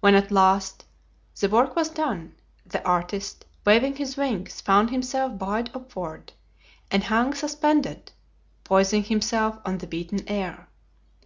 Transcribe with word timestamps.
When 0.00 0.14
at 0.14 0.30
last 0.30 0.86
the 1.38 1.46
work 1.46 1.76
was 1.76 1.90
done, 1.90 2.34
the 2.64 2.82
artist, 2.82 3.44
waving 3.66 3.96
his 3.96 4.16
wings, 4.16 4.62
found 4.62 4.88
himself 4.88 5.36
buoyed 5.38 5.68
upward, 5.74 6.32
and 6.90 7.04
hung 7.04 7.34
suspended, 7.34 8.10
poising 8.64 9.02
himself 9.02 9.58
on 9.66 9.76
the 9.76 9.86
beaten 9.86 10.26
air. 10.26 10.70